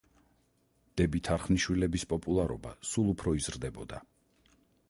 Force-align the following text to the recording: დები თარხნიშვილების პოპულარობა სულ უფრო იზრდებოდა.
დები 1.01 1.21
თარხნიშვილების 1.27 2.07
პოპულარობა 2.13 2.75
სულ 2.93 3.15
უფრო 3.15 3.37
იზრდებოდა. 3.43 4.05